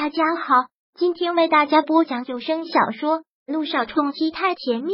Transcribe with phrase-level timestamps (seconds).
[0.00, 4.92] 大家好，今天为大家播讲有声小说《路上冲击太甜蜜》。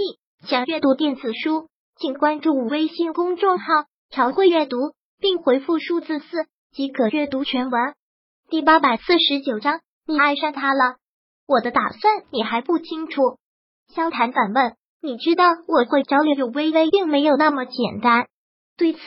[0.49, 3.67] 想阅读电子书，请关注微信公众号
[4.09, 4.79] “朝会阅读”，
[5.21, 7.95] 并回复数字四即可阅读全文。
[8.49, 10.97] 第八百四十九章，你爱上他了？
[11.47, 13.21] 我的打算你还不清楚？
[13.95, 14.75] 萧谈反问。
[15.03, 18.27] 你知道我会找柳微微，并没有那么简单。
[18.79, 19.01] 对此，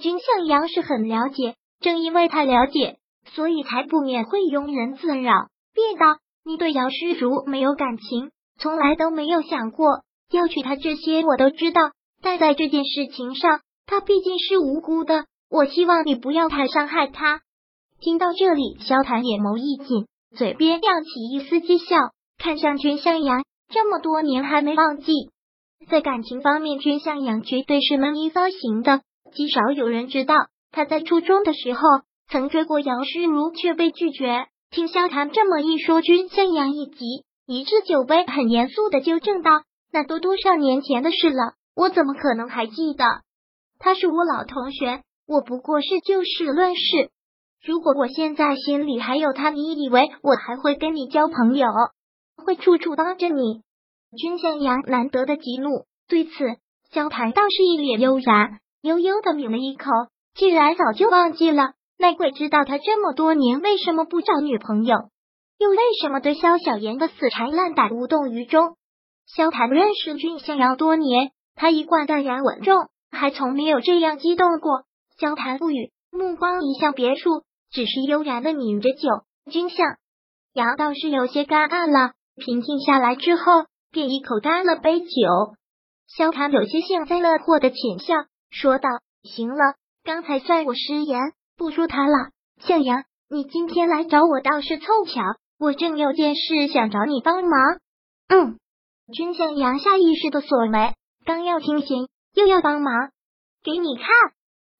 [0.00, 2.96] 君向阳是很了解，正因为他了解。
[3.26, 10.76] 所以才不免会庸人自扰，便道：“你对姚诗如没有感情，从来都没有想过要娶她。
[10.76, 11.80] 这些我都知道，
[12.20, 15.24] 但在这件事情上，她毕竟是无辜的。
[15.48, 17.40] 我希望你不要太伤害她。”
[18.00, 21.96] 听到这里，萧谈眼眸一紧，嘴边漾起一丝讥笑，
[22.38, 25.12] 看向君向阳，这么多年还没忘记。
[25.88, 29.00] 在感情方面，君向阳绝对是门一发型的，
[29.32, 30.34] 极少有人知道
[30.70, 31.80] 他在初中的时候。
[32.32, 34.46] 曾追过姚诗如，却被拒绝。
[34.70, 39.50] 听萧谈这么一说，君向阳一急，一掷酒杯，很严肃的纠正道
[39.92, 43.04] ：“那都多少年前的事了，我怎么可能还记得？
[43.78, 47.10] 他是我老同学，我不过是就事论事。
[47.62, 51.68] 如果我现在心里还有他，你以为我还会跟你交朋友，
[52.42, 53.60] 会处处帮着你？”
[54.16, 56.30] 君向阳难得的激怒，对此
[56.90, 59.84] 萧谈倒是一脸悠然，悠悠的抿了一口，
[60.34, 61.74] 既然早就忘记了。
[62.02, 64.96] 那鬼知道他这么多年为什么不找女朋友，
[65.56, 68.76] 又为什么对萧小言的死缠烂打无动于衷？
[69.24, 74.82] 萧谈认识君向阳多年，他一贯淡然稳重，还从没有这样激动过。
[75.16, 79.08] 萧谈不语，目光移向别处，只是悠然的抿着酒。
[79.48, 79.86] 君向
[80.54, 83.44] 阳倒是有些干暗了，平静下来之后，
[83.92, 85.06] 便一口干了杯酒。
[86.08, 88.88] 萧谈有些幸灾乐祸的浅笑，说道
[89.22, 91.20] ：“行了，刚才算我失言。”
[91.62, 95.22] 不说他了，向阳，你今天来找我倒是凑巧，
[95.60, 97.78] 我正有件事想找你帮忙。
[98.28, 98.58] 嗯，
[99.14, 103.10] 君向阳下意识的锁眉，刚要清醒，又要帮忙，
[103.62, 104.06] 给你看。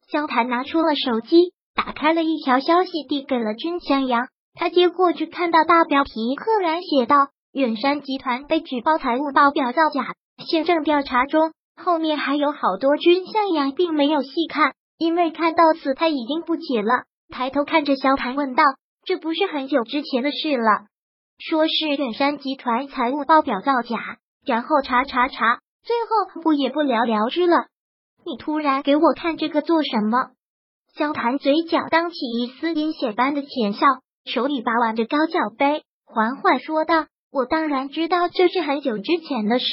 [0.08, 4.26] 萧谈拿出了手机，打开了一条消息，递给了君向阳。
[4.54, 11.52] 他接过去，看到大标题，赫然写道：远山集团被举报财务报表造假，现正调查中。
[11.76, 14.74] 后面还有好多，君向阳并没有细看。
[15.02, 18.62] 因为看到此，他已经不解了，抬头看着萧谈问道
[19.04, 20.86] ：“这不是很久之前的事了？
[21.40, 27.66] 说是远山集团财务报表造假，然后查查查，最后不也不了了之了？
[28.24, 30.28] 你突然给我看这个做什么？”
[30.94, 33.84] 萧谈嘴角当起一丝阴险般的浅笑，
[34.24, 39.66] 手里把玩着高脚杯，缓缓说道：“我当然知道这是很久之前的事，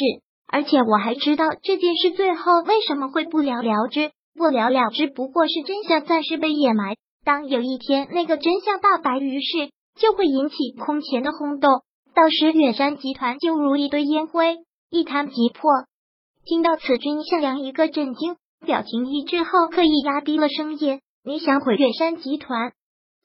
[0.47, 6.95] 而且我还知道这件事最后为什么会不了了之。”不了了之，不过是真相暂时被掩埋。
[7.25, 9.69] 当有一天那个真相大白于世，
[10.00, 11.81] 就会引起空前的轰动。
[12.13, 14.57] 到时远山集团就如一堆烟灰，
[14.89, 15.69] 一滩即破。
[16.45, 18.35] 听到此，君向阳一个震惊，
[18.66, 22.72] 表情一滞后，刻意压低了声音：“你想毁远山集团？”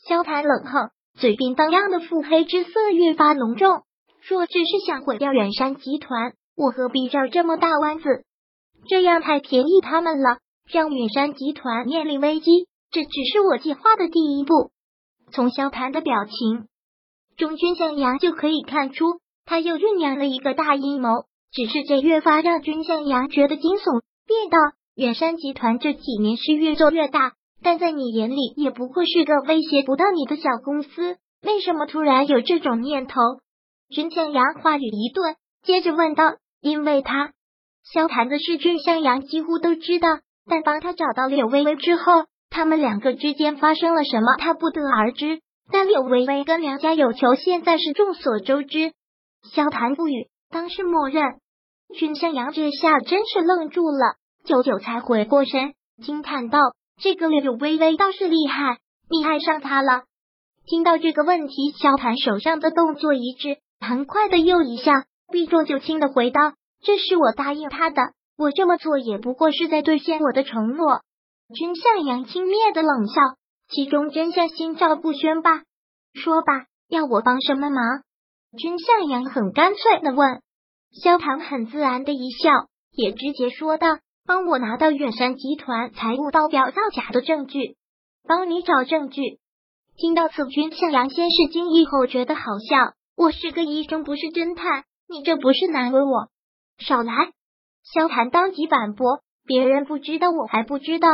[0.07, 3.83] 萧谈冷哼，嘴边荡漾的腹黑之色越发浓重。
[4.29, 8.25] 若只是想毁掉远山集团，我何必绕这么大弯子？
[8.89, 10.39] 这样太便宜他们了。
[10.71, 14.71] 让远山集团面临危机，这只是我计划的第一步。
[15.33, 16.69] 从萧谈的表情，
[17.37, 21.09] 中军向阳就可以看出，他又酝酿了一个大阴谋。
[21.53, 24.59] 只是这越发让军向阳觉得惊悚，便道：
[24.97, 33.21] 远山集团这几年是越做越大，但在你眼里也不过是个威胁不到你的小公司，为什么突然有这种念头？
[33.89, 36.25] 军向阳话语一顿，接着问道：
[36.61, 37.33] 因为他
[37.85, 40.09] 萧谈的事，军向阳几乎都知道。
[40.47, 45.41] 但帮他找到柳微微之后，他们两个之间发生了什么，他不得而知。
[45.73, 48.93] 但柳微微跟梁家有仇，现在是众所周知。
[49.51, 51.23] 萧谈不语，当是默认。
[51.97, 56.59] 君向阳这下真是愣住了，久久才回过神，惊叹道
[57.01, 58.79] ：“这个柳微微倒是厉害，
[59.09, 60.03] 你爱上他了？”
[60.67, 66.41] 听到这个问题，萧谈手上的动作一致，很快的又一下，避重就轻的回道
[66.85, 68.03] ：“这是我答应他的。”
[68.37, 71.03] 我这么做也不过是在兑现我的承诺。
[71.55, 73.15] 君向阳轻蔑的冷笑，
[73.69, 75.63] 其中真相心照不宣吧？
[76.15, 78.03] 说吧，要我帮什么忙？
[78.57, 80.41] 君向阳很干脆的问。
[81.03, 82.51] 萧唐很自然的一笑，
[82.93, 87.77] 也直接说道：“帮我拿到远山集团财务报表造假的证据，
[88.27, 89.39] 帮你找证据。”
[89.97, 92.95] 听到此，君向阳先是惊异，后觉得好笑。
[93.17, 96.29] 我是个医生，不是侦探，你这不是难为我？
[96.79, 97.33] 少来！
[97.85, 101.09] 萧寒当即反驳：“别人不知道，我还不知道。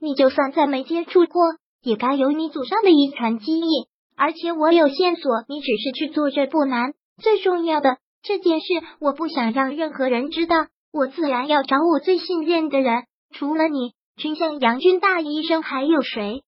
[0.00, 1.42] 你就算再没接触过，
[1.82, 3.86] 也该有你祖上的遗传基因。
[4.14, 6.92] 而且我有线索，你只是去做这不难。
[7.22, 8.66] 最重要的这件事，
[9.00, 10.56] 我不想让任何人知道。
[10.92, 16.42] 我自然要找我最信任的人，除了你，君向阳君大医生还有谁？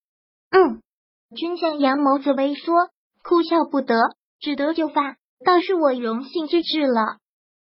[0.50, 0.82] 嗯，
[1.36, 2.72] 君向阳眸子微缩，
[3.22, 3.94] 哭笑不得，
[4.40, 7.18] 只得就范，倒是我荣幸之至了。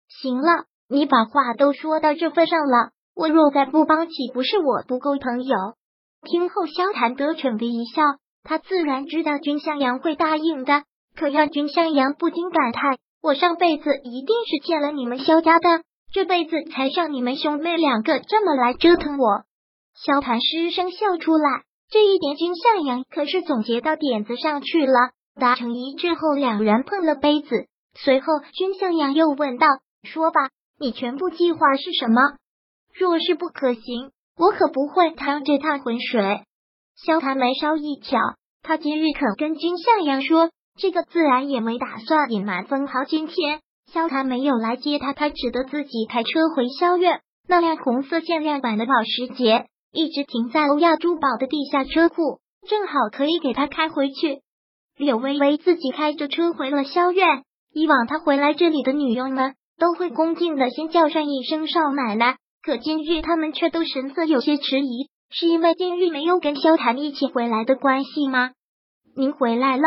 [0.07, 5.55] 行了，你把话都说到这份上了，我若再不帮，岂不是我不够朋友？
[6.23, 8.03] 听后，萧谈得逞的一笑，
[8.43, 10.83] 他自然知道君向阳会答应的，
[11.15, 15.83] 可让君向阳不禁感叹：我上辈子一定是欠了你们萧家的。
[16.13, 19.43] 这辈子才让你们兄妹两个这么来折腾我。
[19.93, 24.93] 萧谈失声笑出来，这一点君向阳可是总结到点子上去了。
[25.37, 27.67] 达成一致后，两人碰了杯子。
[27.93, 29.67] 随后，君向阳又问道
[30.03, 30.49] ：“说吧，
[30.79, 32.21] 你全部计划是什么？
[32.93, 36.41] 若是不可行，我可不会趟这趟浑水。”
[36.95, 38.19] 萧谈眉梢一挑，
[38.61, 42.65] 他今日肯跟君向阳说，这个自然也没打算隐瞒。
[42.65, 43.61] 分毫今天。
[43.93, 47.21] 萧谈没有来接他，他只得自己开车回萧院。
[47.47, 54.41] 那辆红色限量版的保时捷一直停在欧亚珠宝的地下车库，正好可以给他开回去。
[54.97, 57.43] 柳微微自己开着车回了萧院。
[57.73, 68.51] 以往他回来这里的女佣们都会恭敬的先叫上一声少奶奶，可今日他们却都神色有些迟疑，是因为今日没有跟萧谈一起回来的关系吗？
[69.15, 69.83] 您回来了，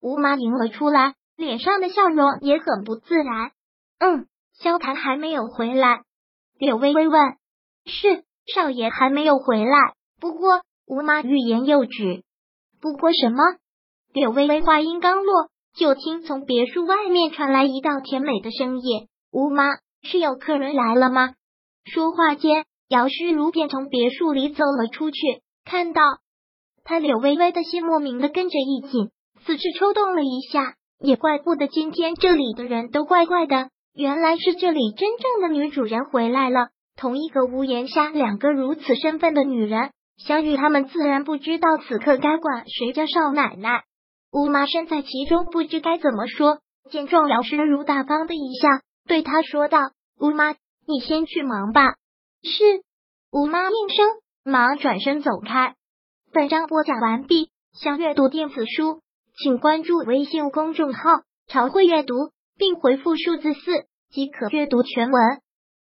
[0.00, 1.14] 吴妈迎了出来。
[1.36, 3.52] 脸上的笑容也很不自然。
[3.98, 4.26] 嗯，
[4.58, 6.02] 萧谈还没有回来。
[6.58, 7.18] 柳微微问
[7.86, 8.24] ：“是
[8.54, 12.24] 少爷还没有回来？”不过吴妈欲言又止。
[12.78, 13.38] 不过什么？
[14.12, 19.64] 柳微微话音刚落，就听从别墅外面传来一道甜美的声音：“吴妈，
[20.02, 21.34] 是有客人来了吗？”
[21.84, 25.20] 说话间，姚诗如便从别墅里走了出去。
[25.64, 26.02] 看到
[26.84, 29.10] 他，柳微微的心莫名的跟着一紧，
[29.44, 30.74] 四肢抽动了一下。
[31.02, 36.68] 也怪不得今天这里的人都怪怪的，原来是这里真正的女主人回来了。
[36.94, 43.84] 同一个屋檐下，两个如此身份的女人相遇，他们自然不知道此刻该管谁叫少奶奶。
[44.30, 46.58] 吴妈身在其中，不知该怎么说。
[46.90, 48.68] 见状，姚诗如大方的一笑，
[49.10, 49.90] 对他说道
[50.20, 50.54] ：“吴妈，
[50.86, 51.96] 你先去忙吧。”
[52.44, 52.84] 是。
[53.32, 54.06] 吴妈应声，
[54.44, 55.74] 忙转身走开。
[56.32, 59.00] 本章播讲完毕，想阅读电子书。
[59.36, 61.00] 请关注微信公众号
[61.50, 62.14] “朝会阅读”，
[62.56, 63.60] 并回复数字四
[64.12, 65.40] 即可阅读全文。